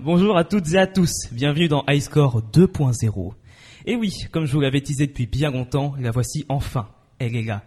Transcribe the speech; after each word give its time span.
Bonjour 0.00 0.36
à 0.36 0.44
toutes 0.44 0.72
et 0.74 0.78
à 0.78 0.86
tous, 0.86 1.10
bienvenue 1.32 1.66
dans 1.66 1.82
Highscore 1.88 2.40
2.0. 2.52 3.32
Et 3.84 3.96
oui, 3.96 4.14
comme 4.30 4.46
je 4.46 4.52
vous 4.52 4.60
l'avais 4.60 4.80
teasé 4.80 5.08
depuis 5.08 5.26
bien 5.26 5.50
longtemps, 5.50 5.94
la 5.98 6.12
voici 6.12 6.44
enfin, 6.48 6.88
elle 7.18 7.34
est 7.34 7.42
là. 7.42 7.64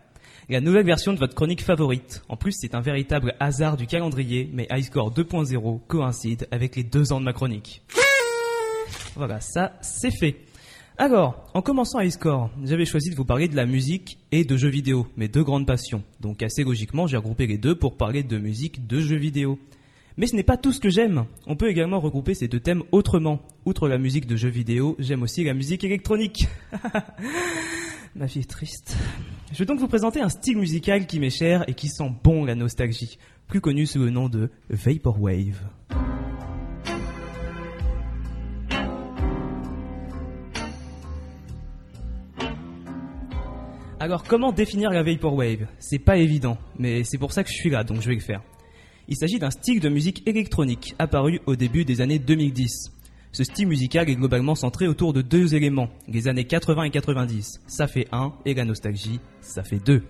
La 0.48 0.62
nouvelle 0.62 0.86
version 0.86 1.12
de 1.12 1.20
votre 1.20 1.36
chronique 1.36 1.62
favorite. 1.62 2.24
En 2.30 2.38
plus, 2.38 2.54
c'est 2.58 2.74
un 2.74 2.80
véritable 2.80 3.36
hasard 3.42 3.76
du 3.76 3.86
calendrier, 3.86 4.50
mais 4.54 4.66
Highscore 4.70 5.14
2.0 5.14 5.82
coïncide 5.88 6.48
avec 6.52 6.78
les 6.78 6.84
deux 6.84 7.12
ans 7.12 7.20
de 7.20 7.26
ma 7.26 7.34
chronique. 7.34 7.82
Voilà, 9.16 9.42
ça, 9.42 9.74
c'est 9.82 10.12
fait. 10.12 10.38
Alors, 10.98 11.52
en 11.54 11.62
commençant 11.62 12.00
Highscore, 12.00 12.50
j'avais 12.64 12.86
choisi 12.86 13.10
de 13.10 13.16
vous 13.16 13.26
parler 13.26 13.50
de 13.50 13.58
la 13.58 13.66
musique 13.66 14.20
et 14.32 14.46
de 14.46 14.56
jeux 14.56 14.70
vidéo, 14.70 15.06
mes 15.18 15.28
deux 15.28 15.44
grandes 15.44 15.68
passions. 15.68 16.02
Donc 16.22 16.44
assez 16.44 16.64
logiquement, 16.64 17.08
j'ai 17.08 17.18
regroupé 17.18 17.46
les 17.46 17.58
deux 17.58 17.76
pour 17.76 17.98
parler 17.98 18.24
de 18.24 18.38
musique, 18.38 18.88
de 18.88 19.02
jeux 19.02 19.18
vidéo. 19.18 19.60
Mais 20.18 20.28
ce 20.28 20.36
n'est 20.36 20.44
pas 20.44 20.58
tout 20.58 20.72
ce 20.72 20.80
que 20.80 20.90
j'aime. 20.90 21.26
On 21.48 21.56
peut 21.56 21.70
également 21.70 22.00
regrouper 22.00 22.34
ces 22.34 22.48
deux 22.48 22.60
thèmes 22.60 22.84
autrement. 22.92 23.42
Outre 23.66 23.88
la 23.88 23.98
musique 23.98 24.26
de 24.26 24.36
jeux 24.36 24.50
vidéo, 24.50 24.96
j'aime 25.00 25.24
aussi 25.24 25.44
la 25.44 25.54
musique 25.54 25.84
électronique. 25.84 26.48
Ma 28.16 28.26
vie 28.26 28.40
est 28.40 28.50
triste. 28.50 28.98
Je 29.54 29.58
vais 29.60 29.66
donc 29.66 29.80
vous 29.80 29.88
présenter 29.88 30.22
un 30.22 30.30
style 30.30 30.58
musical 30.58 31.06
qui 31.08 31.20
m'est 31.20 31.30
cher 31.30 31.64
et 31.68 31.74
qui 31.74 31.88
sent 31.88 32.12
bon 32.24 32.44
la 32.46 32.56
nostalgie, 32.56 33.18
plus 33.48 33.62
connu 33.62 33.86
sous 33.86 34.00
le 34.00 34.10
nom 34.10 34.28
de 34.28 34.50
Vaporwave. 34.70 35.62
Alors 44.02 44.24
comment 44.24 44.52
définir 44.52 44.90
la 44.90 45.04
Vaporwave? 45.04 45.68
C'est 45.78 46.00
pas 46.00 46.18
évident, 46.18 46.58
mais 46.80 47.04
c'est 47.04 47.20
pour 47.20 47.32
ça 47.32 47.44
que 47.44 47.50
je 47.50 47.56
suis 47.56 47.70
là, 47.70 47.84
donc 47.84 48.02
je 48.02 48.10
vais 48.10 48.16
le 48.16 48.22
faire. 48.22 48.42
Il 49.08 49.18
s'agit 49.18 49.40
d'un 49.40 49.52
style 49.52 49.80
de 49.80 49.90
musique 49.90 50.28
électronique 50.28 50.96
apparu 51.00 51.42
au 51.46 51.56
début 51.56 51.86
des 51.86 52.02
années 52.02 52.20
2010. 52.20 52.92
Ce 53.32 53.44
style 53.44 53.68
musical 53.68 54.10
est 54.10 54.16
globalement 54.16 54.56
centré 54.56 54.88
autour 54.88 55.14
de 55.14 55.22
deux 55.22 55.56
éléments, 55.56 55.90
les 56.08 56.28
années 56.28 56.46
80 56.46 56.84
et 56.84 56.90
90. 56.90 57.62
Ça 57.66 57.88
fait 57.88 58.08
un, 58.12 58.34
et 58.46 58.54
la 58.54 58.66
nostalgie, 58.66 59.20
ça 59.40 59.64
fait 59.64 59.80
deux. 59.80 60.04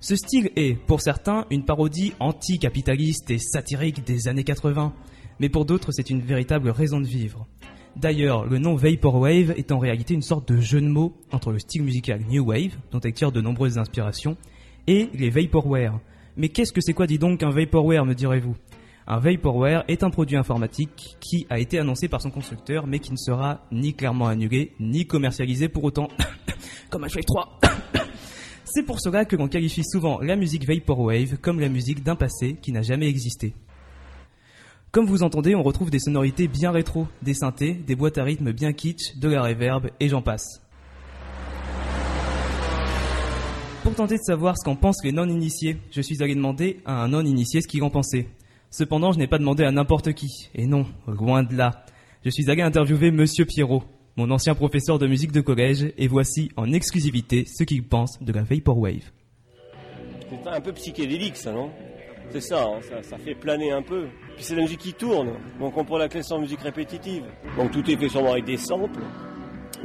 Ce 0.00 0.16
style 0.16 0.50
est, 0.56 0.74
pour 0.86 1.00
certains, 1.00 1.46
une 1.50 1.64
parodie 1.64 2.12
anticapitaliste 2.20 3.30
et 3.30 3.38
satirique 3.38 4.04
des 4.04 4.28
années 4.28 4.44
80, 4.44 4.92
mais 5.40 5.48
pour 5.48 5.64
d'autres 5.64 5.92
c'est 5.92 6.10
une 6.10 6.20
véritable 6.20 6.70
raison 6.70 7.00
de 7.00 7.06
vivre. 7.06 7.46
D'ailleurs, 7.96 8.44
le 8.44 8.58
nom 8.58 8.76
Vaporwave 8.76 9.54
est 9.56 9.72
en 9.72 9.78
réalité 9.78 10.12
une 10.12 10.22
sorte 10.22 10.52
de 10.52 10.60
jeu 10.60 10.82
de 10.82 10.88
mots 10.88 11.16
entre 11.32 11.50
le 11.50 11.58
style 11.58 11.82
musical 11.82 12.20
New 12.28 12.44
Wave, 12.44 12.76
dont 12.92 13.00
elle 13.00 13.14
tire 13.14 13.32
de 13.32 13.40
nombreuses 13.40 13.78
inspirations, 13.78 14.36
et 14.86 15.08
les 15.14 15.30
Vaporware. 15.30 15.98
Mais 16.36 16.50
qu'est-ce 16.50 16.72
que 16.72 16.80
c'est 16.80 16.92
quoi, 16.92 17.06
dis 17.06 17.18
donc, 17.18 17.42
un 17.42 17.50
Vaporware, 17.50 18.04
me 18.04 18.14
direz-vous? 18.14 18.56
Un 19.06 19.18
Vaporware 19.18 19.84
est 19.88 20.02
un 20.02 20.10
produit 20.10 20.36
informatique 20.36 21.16
qui 21.20 21.46
a 21.48 21.58
été 21.58 21.78
annoncé 21.78 22.08
par 22.08 22.20
son 22.20 22.30
constructeur, 22.30 22.86
mais 22.86 22.98
qui 22.98 23.12
ne 23.12 23.16
sera 23.16 23.66
ni 23.72 23.94
clairement 23.94 24.26
annulé, 24.26 24.72
ni 24.78 25.06
commercialisé 25.06 25.68
pour 25.68 25.84
autant. 25.84 26.08
Comme 26.90 27.04
Half-Life 27.04 27.26
3 27.26 27.60
C'est 28.64 28.82
pour 28.82 29.00
cela 29.00 29.24
que 29.24 29.36
l'on 29.36 29.48
qualifie 29.48 29.84
souvent 29.84 30.20
la 30.20 30.36
musique 30.36 30.66
Vaporwave 30.66 31.38
comme 31.38 31.60
la 31.60 31.70
musique 31.70 32.02
d'un 32.02 32.16
passé 32.16 32.56
qui 32.60 32.72
n'a 32.72 32.82
jamais 32.82 33.08
existé. 33.08 33.54
Comme 34.90 35.06
vous 35.06 35.22
entendez, 35.22 35.54
on 35.54 35.62
retrouve 35.62 35.90
des 35.90 35.98
sonorités 35.98 36.48
bien 36.48 36.72
rétro, 36.72 37.06
des 37.22 37.32
synthés, 37.32 37.72
des 37.74 37.94
boîtes 37.94 38.18
à 38.18 38.24
rythme 38.24 38.52
bien 38.52 38.72
kitsch, 38.72 39.16
de 39.16 39.28
la 39.28 39.42
reverb 39.42 39.88
et 40.00 40.08
j'en 40.08 40.20
passe. 40.20 40.65
Pour 43.86 43.94
tenter 43.94 44.16
de 44.16 44.22
savoir 44.22 44.58
ce 44.58 44.64
qu'en 44.64 44.74
pensent 44.74 45.04
les 45.04 45.12
non-initiés, 45.12 45.76
je 45.92 46.00
suis 46.00 46.20
allé 46.20 46.34
demander 46.34 46.80
à 46.84 47.04
un 47.04 47.06
non-initié 47.06 47.60
ce 47.60 47.68
qu'il 47.68 47.84
en 47.84 47.88
pensait. 47.88 48.26
Cependant, 48.68 49.12
je 49.12 49.18
n'ai 49.18 49.28
pas 49.28 49.38
demandé 49.38 49.62
à 49.62 49.70
n'importe 49.70 50.12
qui. 50.12 50.50
Et 50.56 50.66
non, 50.66 50.86
loin 51.06 51.44
de 51.44 51.54
là. 51.54 51.84
Je 52.24 52.30
suis 52.30 52.50
allé 52.50 52.62
interviewer 52.62 53.12
Monsieur 53.12 53.44
Pierrot, 53.44 53.84
mon 54.16 54.28
ancien 54.32 54.56
professeur 54.56 54.98
de 54.98 55.06
musique 55.06 55.30
de 55.30 55.40
collège, 55.40 55.92
et 55.98 56.08
voici 56.08 56.50
en 56.56 56.72
exclusivité 56.72 57.44
ce 57.46 57.62
qu'il 57.62 57.84
pense 57.84 58.20
de 58.20 58.32
la 58.32 58.42
Vaporwave. 58.42 59.12
C'est 60.30 60.50
un 60.50 60.60
peu 60.60 60.72
psychédélique 60.72 61.36
ça, 61.36 61.52
non? 61.52 61.70
C'est 62.30 62.40
ça, 62.40 62.64
hein, 62.64 62.80
ça, 62.82 63.04
ça 63.04 63.18
fait 63.18 63.36
planer 63.36 63.70
un 63.70 63.82
peu. 63.82 64.08
Puis 64.34 64.44
c'est 64.46 64.56
la 64.56 64.62
musique 64.62 64.80
qui 64.80 64.94
tourne, 64.94 65.30
donc 65.60 65.76
on 65.76 65.84
prend 65.84 65.96
la 65.96 66.08
classe 66.08 66.32
en 66.32 66.40
musique 66.40 66.60
répétitive. 66.60 67.22
Donc 67.56 67.70
tout 67.70 67.88
est 67.88 67.96
fait 67.96 68.08
sûrement 68.08 68.32
avec 68.32 68.46
des 68.46 68.56
samples, 68.56 69.04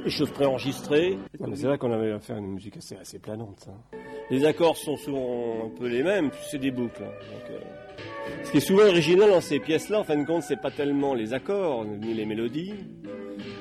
des 0.03 0.09
choses 0.09 0.31
préenregistrées. 0.31 1.17
Non, 1.39 1.47
mais 1.47 1.55
c'est 1.55 1.67
vrai 1.67 1.77
qu'on 1.77 1.91
avait 1.91 2.11
à 2.11 2.19
faire 2.19 2.37
une 2.37 2.53
musique 2.53 2.77
assez, 2.77 2.95
assez 2.95 3.19
planante. 3.19 3.59
ça. 3.59 3.71
Les 4.29 4.45
accords 4.45 4.77
sont 4.77 4.95
souvent 4.97 5.65
un 5.65 5.69
peu 5.77 5.87
les 5.87 6.03
mêmes, 6.03 6.29
c'est 6.49 6.57
des 6.59 6.71
boucles. 6.71 7.03
hein. 7.03 7.11
Donc, 7.33 7.51
euh, 7.51 7.59
Ce 8.43 8.51
qui 8.51 8.57
est 8.57 8.61
souvent 8.61 8.83
original 8.87 9.29
dans 9.29 9.41
ces 9.41 9.59
pièces-là, 9.59 9.99
en 9.99 10.03
fin 10.03 10.15
de 10.17 10.25
compte, 10.25 10.43
c'est 10.43 10.61
pas 10.61 10.71
tellement 10.71 11.13
les 11.13 11.33
accords 11.33 11.85
ni 11.85 12.13
les 12.13 12.25
mélodies, 12.25 12.73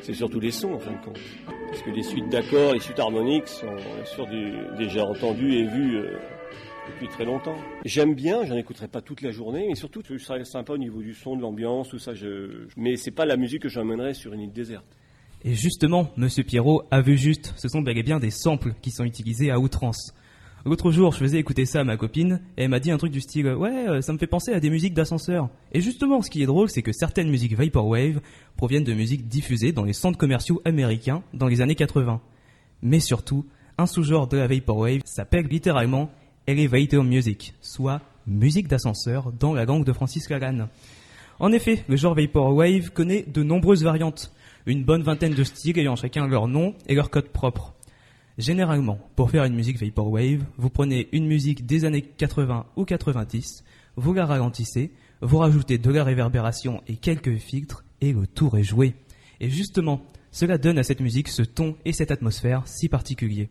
c'est 0.03 0.15
surtout 0.15 0.39
les 0.41 0.51
sons 0.51 0.75
en 0.75 0.79
fin 0.79 0.93
de 0.93 1.05
compte. 1.05 1.19
Parce 1.69 1.83
que 1.83 1.91
les 1.91 2.03
suites 2.03 2.29
d'accords, 2.29 2.75
les 2.75 2.81
suites 2.81 2.99
harmoniques 2.99 3.49
sont 3.49 3.75
bien 3.75 4.05
sûr 4.05 4.27
du- 4.27 4.53
déjà 4.79 5.05
entendues 5.05 5.55
et 5.55 5.65
vues 5.67 5.97
euh, 5.99 6.19
depuis 6.89 7.09
très 7.09 7.25
longtemps. 7.25 7.57
J'aime 7.85 8.15
bien, 8.15 8.45
j'en 8.45 8.57
écouterai 8.57 8.89
pas 8.89 9.01
toute 9.01 9.23
la 9.23 9.31
journée, 9.31 9.67
mais 9.69 9.75
surtout 9.77 10.03
je 10.09 10.19
serais 10.19 10.45
sympa 10.45 10.73
au 10.75 10.79
niveau 10.79 11.01
du 11.03 11.15
son, 11.15 11.37
de 11.37 11.43
l'ambiance, 11.43 11.89
tout 11.89 11.99
ça. 11.99 12.15
Je... 12.15 12.67
Mais 12.77 12.97
c'est 12.97 13.11
pas 13.13 13.25
la 13.27 13.37
musique 13.37 13.63
que 13.63 13.69
j'emmènerais 13.69 14.15
sur 14.15 14.33
une 14.33 14.41
île 14.41 14.53
déserte. 14.53 14.87
Et 15.43 15.55
justement, 15.55 16.11
Monsieur 16.17 16.45
Pierrot 16.45 16.83
a 16.91 17.01
vu 17.01 17.17
juste, 17.17 17.55
ce 17.57 17.69
sont 17.69 17.81
bel 17.81 17.97
et 17.97 18.03
bien 18.03 18.21
des 18.21 18.31
samples 18.31 18.75
qui 18.83 18.91
sont 18.91 19.05
utilisés 19.05 19.51
à 19.51 19.59
outrance. 19.59 20.15
L'autre 20.67 20.91
jour, 20.91 21.13
je 21.13 21.19
faisais 21.19 21.39
écouter 21.39 21.65
ça 21.65 21.81
à 21.81 21.85
ma 21.85 21.97
copine, 21.97 22.43
et 22.59 22.65
elle 22.65 22.69
m'a 22.69 22.81
dit 22.81 22.91
un 22.91 22.99
truc 22.99 23.13
du 23.13 23.23
style 23.23 23.47
«Ouais, 23.55 23.89
euh, 23.89 24.03
ça 24.03 24.13
me 24.13 24.19
fait 24.19 24.27
penser 24.27 24.53
à 24.53 24.61
des 24.61 24.69
musiques 24.69 24.93
d'ascenseur». 24.93 25.49
Et 25.73 25.81
justement, 25.81 26.21
ce 26.21 26.29
qui 26.29 26.43
est 26.43 26.47
drôle, 26.47 26.69
c'est 26.69 26.83
que 26.83 26.93
certaines 26.93 27.31
musiques 27.31 27.57
Vaporwave 27.57 28.21
proviennent 28.59 28.85
de 28.85 28.93
musiques 28.93 29.27
diffusées 29.27 29.73
dans 29.73 29.85
les 29.85 29.95
centres 29.95 30.19
commerciaux 30.19 30.61
américains 30.67 31.23
dans 31.33 31.47
les 31.47 31.63
années 31.63 31.75
80. 31.75 32.21
Mais 32.83 33.01
surtout, 33.01 33.47
un 33.79 33.87
sous-genre 33.87 34.29
de 34.29 34.37
la 34.37 34.47
Vaporwave 34.47 35.01
s'appelle 35.07 35.47
littéralement 35.47 36.11
Elevator 36.47 37.03
Music, 37.03 37.55
soit 37.63 38.03
musique 38.27 38.69
d'ascenseur 38.69 39.33
dans 39.33 39.55
la 39.55 39.65
langue 39.65 39.87
de 39.87 39.93
Francis 39.95 40.29
Lalanne. 40.29 40.69
En 41.39 41.53
effet, 41.53 41.85
le 41.89 41.97
genre 41.97 42.15
Vaporwave 42.15 42.91
connaît 42.91 43.25
de 43.27 43.43
nombreuses 43.43 43.83
variantes, 43.83 44.31
une 44.67 44.85
bonne 44.85 45.03
vingtaine 45.03 45.35
de 45.35 45.45
styles 45.45 45.79
ayant 45.79 45.97
chacun 45.97 46.27
leur 46.27 46.49
nom 46.49 46.75
et 46.87 46.95
leur 46.95 47.11
code 47.11 47.29
propre. 47.29 47.75
Généralement, 48.39 48.99
pour 49.17 49.31
faire 49.31 49.45
une 49.45 49.55
musique 49.55 49.79
Vaporwave, 49.79 50.45
vous 50.57 50.71
prenez 50.71 51.09
une 51.13 51.27
musique 51.27 51.67
des 51.67 51.85
années 51.85 52.03
80 52.03 52.67
ou 52.77 52.85
90, 52.85 53.65
vous 53.97 54.15
la 54.15 54.25
ralentissez, 54.25 54.93
vous 55.21 55.39
rajoutez 55.39 55.79
de 55.79 55.91
la 55.91 56.05
réverbération 56.05 56.83
et 56.87 56.97
quelques 56.97 57.37
filtres, 57.37 57.85
et 58.01 58.13
le 58.13 58.27
tour 58.27 58.57
est 58.57 58.65
joué. 58.65 58.95
Et 59.41 59.51
justement, 59.51 60.03
cela 60.31 60.59
donne 60.59 60.79
à 60.79 60.83
cette 60.83 61.01
musique 61.01 61.29
ce 61.29 61.43
ton 61.43 61.77
et 61.85 61.93
cette 61.93 62.11
atmosphère 62.11 62.67
si 62.67 62.89
particuliers. 62.89 63.51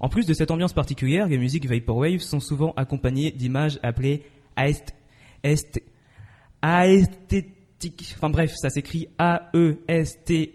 En 0.00 0.08
plus 0.08 0.26
de 0.26 0.34
cette 0.34 0.50
ambiance 0.50 0.74
particulière, 0.74 1.28
les 1.28 1.38
musiques 1.38 1.66
Vaporwave 1.66 2.20
sont 2.20 2.40
souvent 2.40 2.74
accompagnées 2.76 3.30
d'images 3.30 3.78
appelées 3.82 4.22
aest, 4.56 4.94
est, 6.62 7.53
Enfin 8.16 8.30
bref, 8.30 8.54
ça 8.56 8.70
s'écrit 8.70 9.08
E 9.20 9.78
A-E-S-T-H-E-T-I-C. 9.88 10.54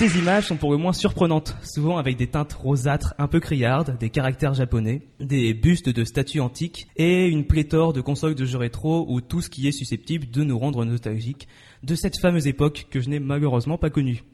Ces 0.00 0.18
images 0.18 0.46
sont 0.46 0.56
pour 0.56 0.72
le 0.72 0.78
moins 0.78 0.94
surprenantes, 0.94 1.54
souvent 1.62 1.98
avec 1.98 2.16
des 2.16 2.26
teintes 2.26 2.54
rosâtres 2.54 3.12
un 3.18 3.28
peu 3.28 3.38
criardes, 3.38 3.98
des 3.98 4.08
caractères 4.08 4.54
japonais, 4.54 5.02
des 5.20 5.52
bustes 5.52 5.90
de 5.90 6.04
statues 6.04 6.40
antiques 6.40 6.88
et 6.96 7.26
une 7.26 7.44
pléthore 7.46 7.92
de 7.92 8.00
consoles 8.00 8.34
de 8.34 8.46
jeux 8.46 8.56
rétro 8.56 9.04
ou 9.10 9.20
tout 9.20 9.42
ce 9.42 9.50
qui 9.50 9.68
est 9.68 9.72
susceptible 9.72 10.30
de 10.30 10.42
nous 10.42 10.58
rendre 10.58 10.86
nostalgiques 10.86 11.48
de 11.82 11.94
cette 11.94 12.18
fameuse 12.18 12.46
époque 12.46 12.86
que 12.90 13.00
je 13.00 13.10
n'ai 13.10 13.20
malheureusement 13.20 13.76
pas 13.76 13.90
connue. 13.90 14.24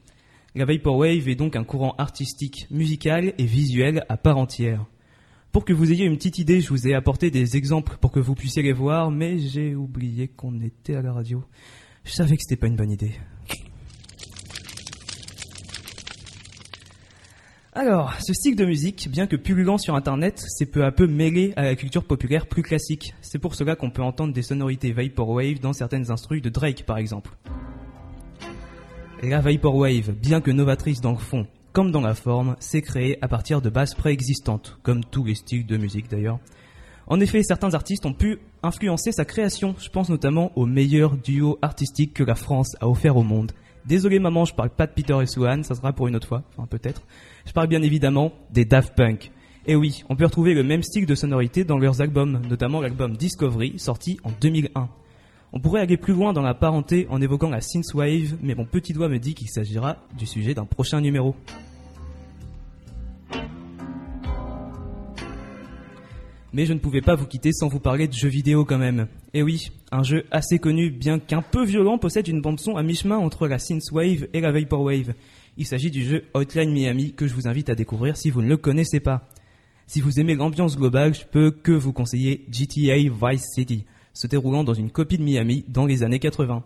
La 0.55 0.63
Vaporwave 0.63 1.27
est 1.27 1.35
donc 1.35 1.57
un 1.57 1.65
courant 1.65 1.95
artistique, 1.97 2.67
musical 2.71 3.33
et 3.37 3.45
visuel 3.45 4.05
à 4.07 4.15
part 4.15 4.37
entière. 4.37 4.85
Pour 5.57 5.65
que 5.65 5.73
vous 5.73 5.91
ayez 5.91 6.05
une 6.05 6.17
petite 6.17 6.37
idée, 6.37 6.61
je 6.61 6.69
vous 6.69 6.87
ai 6.87 6.93
apporté 6.93 7.31
des 7.31 7.57
exemples 7.57 7.97
pour 7.99 8.11
que 8.11 8.19
vous 8.19 8.35
puissiez 8.35 8.61
les 8.61 8.73
voir, 8.73 9.09
mais 9.09 9.39
j'ai 9.39 9.73
oublié 9.73 10.27
qu'on 10.27 10.61
était 10.61 10.93
à 10.93 11.01
la 11.01 11.11
radio. 11.11 11.43
Je 12.03 12.11
savais 12.11 12.35
que 12.35 12.43
c'était 12.43 12.57
pas 12.57 12.67
une 12.67 12.75
bonne 12.75 12.91
idée. 12.91 13.13
Alors, 17.73 18.13
ce 18.21 18.33
style 18.33 18.55
de 18.55 18.65
musique, 18.65 19.09
bien 19.09 19.25
que 19.25 19.35
pullulant 19.35 19.79
sur 19.79 19.95
Internet, 19.95 20.37
s'est 20.47 20.67
peu 20.67 20.85
à 20.85 20.91
peu 20.91 21.07
mêlé 21.07 21.53
à 21.55 21.63
la 21.63 21.75
culture 21.75 22.03
populaire 22.03 22.45
plus 22.45 22.61
classique. 22.61 23.15
C'est 23.21 23.39
pour 23.39 23.55
cela 23.55 23.75
qu'on 23.75 23.89
peut 23.89 24.03
entendre 24.03 24.33
des 24.33 24.43
sonorités 24.43 24.91
Vaporwave 24.91 25.59
dans 25.59 25.73
certaines 25.73 26.11
instrus 26.11 26.43
de 26.43 26.49
Drake, 26.49 26.85
par 26.85 26.99
exemple. 26.99 27.31
La 29.23 29.41
Vaporwave, 29.41 30.11
bien 30.11 30.39
que 30.39 30.51
novatrice 30.51 31.01
dans 31.01 31.13
le 31.13 31.17
fond 31.17 31.47
comme 31.77 31.91
dans 31.91 32.01
la 32.01 32.15
forme, 32.15 32.55
s'est 32.59 32.81
créée 32.81 33.19
à 33.21 33.27
partir 33.27 33.61
de 33.61 33.69
bases 33.69 33.93
préexistantes, 33.93 34.79
comme 34.81 35.05
tous 35.05 35.23
les 35.23 35.35
styles 35.35 35.67
de 35.67 35.77
musique 35.77 36.09
d'ailleurs. 36.09 36.39
En 37.05 37.19
effet, 37.19 37.43
certains 37.43 37.75
artistes 37.75 38.07
ont 38.07 38.15
pu 38.15 38.39
influencer 38.63 39.11
sa 39.11 39.25
création. 39.25 39.75
Je 39.77 39.89
pense 39.89 40.09
notamment 40.09 40.51
au 40.55 40.65
meilleur 40.65 41.15
duo 41.15 41.59
artistique 41.61 42.15
que 42.15 42.23
la 42.23 42.33
France 42.33 42.75
a 42.81 42.89
offert 42.89 43.15
au 43.15 43.21
monde. 43.21 43.51
Désolé 43.85 44.17
maman, 44.17 44.43
je 44.45 44.55
parle 44.55 44.71
pas 44.71 44.87
de 44.87 44.91
Peter 44.93 45.15
et 45.21 45.27
Swan, 45.27 45.63
ça 45.63 45.75
sera 45.75 45.93
pour 45.93 46.07
une 46.07 46.15
autre 46.15 46.27
fois, 46.27 46.41
enfin 46.57 46.65
peut-être. 46.65 47.03
Je 47.45 47.51
parle 47.51 47.67
bien 47.67 47.83
évidemment 47.83 48.31
des 48.49 48.65
Daft 48.65 48.95
Punk. 48.95 49.31
Et 49.67 49.75
oui, 49.75 50.03
on 50.09 50.15
peut 50.15 50.25
retrouver 50.25 50.55
le 50.55 50.63
même 50.63 50.81
style 50.81 51.05
de 51.05 51.13
sonorité 51.13 51.63
dans 51.63 51.77
leurs 51.77 52.01
albums, 52.01 52.41
notamment 52.49 52.81
l'album 52.81 53.15
Discovery, 53.15 53.77
sorti 53.77 54.17
en 54.23 54.31
2001. 54.41 54.89
On 55.53 55.59
pourrait 55.59 55.81
aller 55.81 55.97
plus 55.97 56.13
loin 56.13 56.33
dans 56.33 56.41
la 56.41 56.55
parenté 56.55 57.05
en 57.11 57.21
évoquant 57.21 57.51
la 57.51 57.61
synthwave, 57.61 58.35
mais 58.41 58.55
mon 58.55 58.65
petit 58.65 58.93
doigt 58.93 59.09
me 59.09 59.19
dit 59.19 59.35
qu'il 59.35 59.49
s'agira 59.49 59.97
du 60.17 60.25
sujet 60.25 60.55
d'un 60.55 60.65
prochain 60.65 61.01
numéro. 61.01 61.35
Mais 66.57 66.65
je 66.65 66.73
ne 66.73 66.79
pouvais 66.79 67.01
pas 67.01 67.13
vous 67.13 67.27
quitter 67.27 67.51
sans 67.53 67.67
vous 67.67 67.79
parler 67.79 68.07
de 68.07 68.13
jeux 68.13 68.29
vidéo 68.29 68.65
quand 68.65 68.79
même. 68.79 69.05
Et 69.35 69.43
oui, 69.43 69.69
un 69.91 70.01
jeu 70.01 70.25
assez 70.31 70.57
connu, 70.57 70.89
bien 70.89 71.19
qu'un 71.19 71.43
peu 71.43 71.63
violent, 71.63 71.99
possède 71.99 72.27
une 72.27 72.41
bande 72.41 72.59
son 72.59 72.77
à 72.77 72.81
mi-chemin 72.81 73.17
entre 73.17 73.47
la 73.47 73.59
synthwave 73.59 74.27
et 74.33 74.41
la 74.41 74.51
vaporwave. 74.51 75.13
Il 75.57 75.67
s'agit 75.67 75.91
du 75.91 76.03
jeu 76.03 76.23
Hotline 76.33 76.71
Miami 76.71 77.13
que 77.13 77.27
je 77.27 77.35
vous 77.35 77.47
invite 77.47 77.69
à 77.69 77.75
découvrir 77.75 78.17
si 78.17 78.31
vous 78.31 78.41
ne 78.41 78.47
le 78.47 78.57
connaissez 78.57 78.99
pas. 78.99 79.29
Si 79.85 80.01
vous 80.01 80.19
aimez 80.19 80.33
l'ambiance 80.33 80.77
globale, 80.77 81.13
je 81.13 81.25
peux 81.25 81.51
que 81.51 81.73
vous 81.73 81.93
conseiller 81.93 82.47
GTA 82.51 82.97
Vice 82.97 83.45
City, 83.53 83.85
se 84.15 84.25
déroulant 84.25 84.63
dans 84.63 84.73
une 84.73 84.89
copie 84.89 85.19
de 85.19 85.23
Miami 85.23 85.63
dans 85.67 85.85
les 85.85 86.01
années 86.01 86.17
80. 86.17 86.63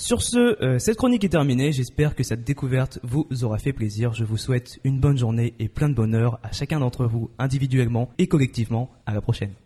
Sur 0.00 0.22
ce, 0.22 0.56
euh, 0.64 0.78
cette 0.78 0.96
chronique 0.96 1.24
est 1.24 1.28
terminée. 1.28 1.72
J'espère 1.72 2.14
que 2.14 2.22
cette 2.22 2.42
découverte 2.42 2.98
vous 3.02 3.26
aura 3.42 3.58
fait 3.58 3.74
plaisir. 3.74 4.14
Je 4.14 4.24
vous 4.24 4.38
souhaite 4.38 4.80
une 4.82 4.98
bonne 4.98 5.18
journée 5.18 5.52
et 5.58 5.68
plein 5.68 5.90
de 5.90 5.94
bonheur 5.94 6.40
à 6.42 6.52
chacun 6.52 6.80
d'entre 6.80 7.04
vous, 7.04 7.30
individuellement 7.38 8.08
et 8.16 8.26
collectivement. 8.26 8.88
À 9.04 9.12
la 9.12 9.20
prochaine. 9.20 9.52